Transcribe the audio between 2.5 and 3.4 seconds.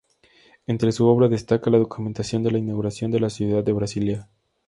inauguración de la